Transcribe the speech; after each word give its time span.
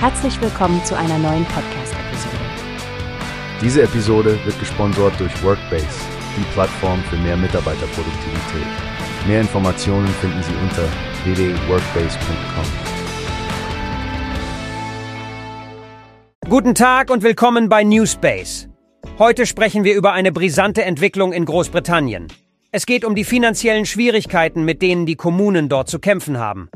Herzlich 0.00 0.40
willkommen 0.40 0.84
zu 0.84 0.96
einer 0.96 1.18
neuen 1.18 1.44
Podcast-Episode. 1.46 2.36
Diese 3.60 3.82
Episode 3.82 4.38
wird 4.44 4.56
gesponsert 4.60 5.18
durch 5.18 5.42
Workbase, 5.42 5.88
die 6.36 6.44
Plattform 6.52 7.02
für 7.10 7.16
mehr 7.16 7.36
Mitarbeiterproduktivität. 7.36 8.68
Mehr 9.26 9.40
Informationen 9.40 10.06
finden 10.06 10.40
Sie 10.44 10.52
unter 10.62 10.84
www.workbase.com. 11.24 12.64
Guten 16.48 16.76
Tag 16.76 17.10
und 17.10 17.24
willkommen 17.24 17.68
bei 17.68 17.82
Newspace. 17.82 18.68
Heute 19.18 19.46
sprechen 19.46 19.82
wir 19.82 19.96
über 19.96 20.12
eine 20.12 20.30
brisante 20.30 20.84
Entwicklung 20.84 21.32
in 21.32 21.44
Großbritannien. 21.44 22.28
Es 22.70 22.86
geht 22.86 23.04
um 23.04 23.16
die 23.16 23.24
finanziellen 23.24 23.84
Schwierigkeiten, 23.84 24.64
mit 24.64 24.80
denen 24.80 25.06
die 25.06 25.16
Kommunen 25.16 25.68
dort 25.68 25.88
zu 25.88 25.98
kämpfen 25.98 26.38
haben. 26.38 26.70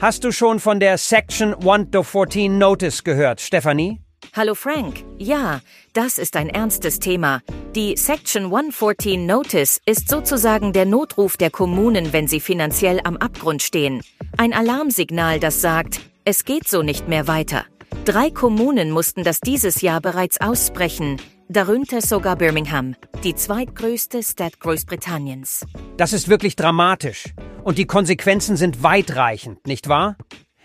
Hast 0.00 0.22
du 0.22 0.30
schon 0.30 0.60
von 0.60 0.78
der 0.78 0.96
Section 0.96 1.54
1 1.54 1.90
to 1.90 2.04
14 2.04 2.56
Notice 2.56 3.02
gehört, 3.02 3.40
Stephanie? 3.40 4.00
Hallo 4.32 4.54
Frank. 4.54 5.04
Ja, 5.18 5.60
das 5.92 6.18
ist 6.18 6.36
ein 6.36 6.48
ernstes 6.48 7.00
Thema. 7.00 7.40
Die 7.74 7.96
Section 7.96 8.44
114 8.44 9.26
Notice 9.26 9.80
ist 9.86 10.08
sozusagen 10.08 10.72
der 10.72 10.86
Notruf 10.86 11.36
der 11.36 11.50
Kommunen, 11.50 12.12
wenn 12.12 12.28
sie 12.28 12.38
finanziell 12.38 13.00
am 13.02 13.16
Abgrund 13.16 13.60
stehen. 13.60 14.02
Ein 14.36 14.52
Alarmsignal, 14.52 15.40
das 15.40 15.60
sagt, 15.60 16.00
es 16.24 16.44
geht 16.44 16.68
so 16.68 16.82
nicht 16.82 17.08
mehr 17.08 17.26
weiter. 17.26 17.64
Drei 18.04 18.30
Kommunen 18.30 18.92
mussten 18.92 19.24
das 19.24 19.40
dieses 19.40 19.80
Jahr 19.80 20.00
bereits 20.00 20.40
aussprechen, 20.40 21.20
darunter 21.48 22.00
sogar 22.00 22.36
Birmingham, 22.36 22.94
die 23.24 23.34
zweitgrößte 23.34 24.22
Stadt 24.22 24.60
Großbritanniens. 24.60 25.66
Das 25.96 26.12
ist 26.12 26.28
wirklich 26.28 26.56
dramatisch. 26.56 27.34
Und 27.64 27.78
die 27.78 27.86
Konsequenzen 27.86 28.56
sind 28.56 28.82
weitreichend, 28.82 29.66
nicht 29.66 29.88
wahr? 29.88 30.16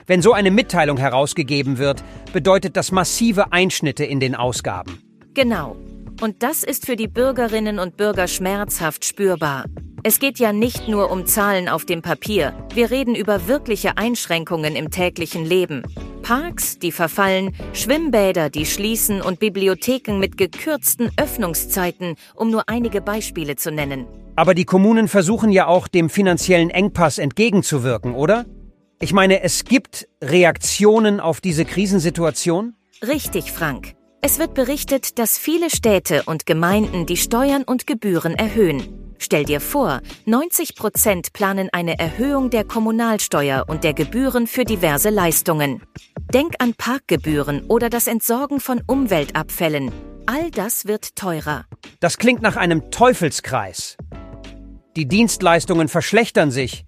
Wenn 0.05 0.22
so 0.22 0.33
eine 0.33 0.52
Mitteilung 0.52 0.97
herausgegeben 0.97 1.77
wird, 1.77 2.03
bedeutet 2.33 2.75
das 2.75 2.91
massive 2.91 3.53
Einschnitte 3.53 4.03
in 4.03 4.19
den 4.19 4.35
Ausgaben. 4.35 5.02
Genau. 5.33 5.77
Und 6.22 6.44
das 6.44 6.63
ist 6.63 6.85
für 6.85 6.95
die 6.95 7.07
Bürgerinnen 7.07 7.79
und 7.79 7.97
Bürger 7.97 8.27
schmerzhaft 8.27 9.05
spürbar. 9.05 9.66
Es 10.03 10.19
geht 10.19 10.38
ja 10.38 10.52
nicht 10.52 10.89
nur 10.89 11.11
um 11.11 11.25
Zahlen 11.25 11.69
auf 11.69 11.85
dem 11.85 12.02
Papier, 12.02 12.53
wir 12.73 12.91
reden 12.91 13.16
über 13.16 13.47
wirkliche 13.47 13.97
Einschränkungen 13.97 14.75
im 14.75 14.91
täglichen 14.91 15.45
Leben. 15.45 15.83
Parks, 16.23 16.79
die 16.79 16.91
verfallen, 16.91 17.53
Schwimmbäder, 17.73 18.49
die 18.49 18.66
schließen 18.66 19.21
und 19.21 19.39
Bibliotheken 19.39 20.17
mit 20.17 20.38
gekürzten 20.38 21.11
Öffnungszeiten, 21.17 22.16
um 22.33 22.49
nur 22.49 22.67
einige 22.67 23.02
Beispiele 23.02 23.55
zu 23.55 23.71
nennen. 23.71 24.07
Aber 24.35 24.55
die 24.55 24.66
Kommunen 24.66 25.07
versuchen 25.07 25.51
ja 25.51 25.67
auch 25.67 25.88
dem 25.88 26.09
finanziellen 26.09 26.71
Engpass 26.71 27.19
entgegenzuwirken, 27.19 28.16
oder? 28.16 28.45
Ich 28.99 29.13
meine, 29.13 29.44
es 29.44 29.66
gibt 29.66 30.07
Reaktionen 30.23 31.19
auf 31.19 31.41
diese 31.41 31.66
Krisensituation? 31.66 32.73
Richtig, 33.05 33.51
Frank. 33.51 33.94
Es 34.21 34.39
wird 34.39 34.53
berichtet, 34.53 35.19
dass 35.19 35.38
viele 35.38 35.69
Städte 35.69 36.23
und 36.25 36.45
Gemeinden 36.45 37.05
die 37.05 37.17
Steuern 37.17 37.63
und 37.63 37.85
Gebühren 37.85 38.33
erhöhen. 38.33 39.03
Stell 39.19 39.45
dir 39.45 39.61
vor, 39.61 40.01
90 40.25 40.75
Prozent 40.75 41.33
planen 41.33 41.69
eine 41.71 41.99
Erhöhung 41.99 42.49
der 42.49 42.66
Kommunalsteuer 42.66 43.66
und 43.67 43.83
der 43.83 43.94
Gebühren 43.94 44.47
für 44.47 44.66
diverse 44.66 45.09
Leistungen. 45.09 45.81
Denk 46.33 46.55
an 46.57 46.73
Parkgebühren 46.73 47.63
oder 47.67 47.91
das 47.91 48.07
Entsorgen 48.07 48.59
von 48.59 48.81
Umweltabfällen. 48.87 49.91
All 50.25 50.49
das 50.49 50.87
wird 50.87 51.15
teurer. 51.15 51.65
Das 51.99 52.17
klingt 52.17 52.41
nach 52.41 52.55
einem 52.55 52.89
Teufelskreis. 52.89 53.97
Die 54.95 55.07
Dienstleistungen 55.07 55.89
verschlechtern 55.89 56.49
sich 56.49 56.85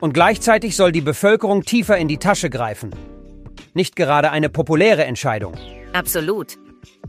und 0.00 0.14
gleichzeitig 0.14 0.76
soll 0.76 0.92
die 0.92 1.00
Bevölkerung 1.00 1.64
tiefer 1.64 1.98
in 1.98 2.06
die 2.06 2.18
Tasche 2.18 2.50
greifen. 2.50 2.94
Nicht 3.72 3.96
gerade 3.96 4.30
eine 4.30 4.48
populäre 4.48 5.04
Entscheidung. 5.04 5.54
Absolut. 5.92 6.56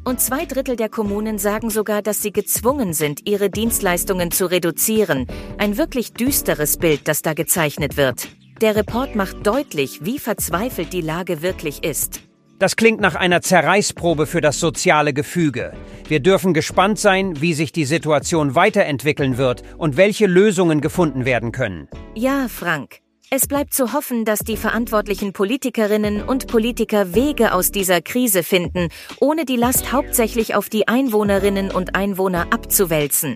Und 0.03 0.19
zwei 0.19 0.45
Drittel 0.45 0.77
der 0.77 0.89
Kommunen 0.89 1.37
sagen 1.37 1.69
sogar, 1.69 2.01
dass 2.01 2.23
sie 2.23 2.31
gezwungen 2.31 2.93
sind, 2.93 3.27
ihre 3.27 3.51
Dienstleistungen 3.51 4.31
zu 4.31 4.49
reduzieren. 4.49 5.27
Ein 5.59 5.77
wirklich 5.77 6.13
düsteres 6.13 6.77
Bild, 6.77 7.07
das 7.07 7.21
da 7.21 7.35
gezeichnet 7.35 7.95
wird. 7.95 8.27
Der 8.61 8.77
Report 8.77 9.15
macht 9.15 9.45
deutlich, 9.45 10.05
wie 10.05 10.17
verzweifelt 10.17 10.93
die 10.93 11.01
Lage 11.01 11.41
wirklich 11.41 11.83
ist. 11.83 12.21
Das 12.57 12.77
klingt 12.77 13.01
nach 13.01 13.15
einer 13.15 13.41
Zerreißprobe 13.41 14.25
für 14.27 14.39
das 14.39 14.61
soziale 14.61 15.13
Gefüge. 15.13 15.73
Wir 16.07 16.21
dürfen 16.21 16.53
gespannt 16.53 16.97
sein, 16.97 17.41
wie 17.41 17.53
sich 17.53 17.73
die 17.73 17.83
Situation 17.83 18.55
weiterentwickeln 18.55 19.37
wird 19.37 19.63
und 19.77 19.97
welche 19.97 20.25
Lösungen 20.25 20.79
gefunden 20.79 21.25
werden 21.25 21.51
können. 21.51 21.89
Ja, 22.15 22.47
Frank. 22.47 22.99
Es 23.29 23.47
bleibt 23.47 23.73
zu 23.73 23.91
hoffen, 23.91 24.23
dass 24.23 24.39
die 24.39 24.55
verantwortlichen 24.55 25.33
Politikerinnen 25.33 26.23
und 26.23 26.47
Politiker 26.47 27.13
Wege 27.13 27.53
aus 27.53 27.71
dieser 27.71 28.01
Krise 28.01 28.41
finden, 28.41 28.87
ohne 29.19 29.43
die 29.43 29.57
Last 29.57 29.91
hauptsächlich 29.91 30.55
auf 30.55 30.69
die 30.69 30.87
Einwohnerinnen 30.87 31.71
und 31.71 31.95
Einwohner 31.95 32.53
abzuwälzen. 32.53 33.35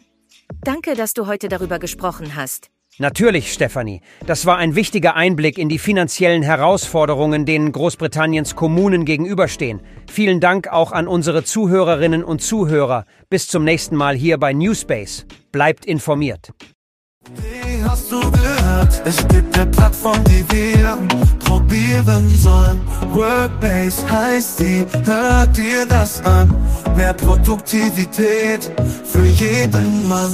Danke, 0.62 0.96
dass 0.96 1.14
du 1.14 1.28
heute 1.28 1.50
darüber 1.50 1.80
gesprochen 1.80 2.36
hast. 2.38 2.70
Natürlich, 3.02 3.54
Stefanie. 3.54 4.02
Das 4.26 4.46
war 4.46 4.58
ein 4.58 4.76
wichtiger 4.76 5.16
Einblick 5.16 5.58
in 5.58 5.70
die 5.70 5.80
finanziellen 5.80 6.44
Herausforderungen, 6.44 7.46
denen 7.46 7.72
Großbritanniens 7.72 8.58
Kommunen 8.58 9.06
gegenüberstehen. 9.06 9.80
Vielen 10.12 10.42
Dank 10.42 10.68
auch 10.68 10.92
an 10.92 11.08
unsere 11.08 11.46
Zuhörerinnen 11.46 12.26
und 12.26 12.42
Zuhörer. 12.42 13.06
Bis 13.30 13.48
zum 13.48 13.64
nächsten 13.64 13.96
Mal 13.96 14.16
hier 14.16 14.38
bei 14.38 14.52
Newspace. 14.52 15.26
Bleibt 15.54 15.86
informiert. 15.86 16.52
Wie 17.36 17.82
hast 17.82 18.12
du 18.12 18.20
gehört? 18.20 19.02
Es 19.06 19.26
gibt 19.30 19.58
eine 19.58 19.72
Plattform, 19.72 20.22
die 20.26 20.44
wir 20.52 20.98
probieren 21.46 22.28
sollen. 22.36 22.82
Workbase 23.14 24.12
heißt 24.12 24.60
die, 24.60 24.86
hört 25.06 25.56
dir 25.56 25.86
das 25.86 26.22
an. 26.26 26.54
Mehr 26.98 27.14
Produktivität 27.14 28.70
für 29.06 29.26
jeden 29.26 30.10
Mann. 30.10 30.34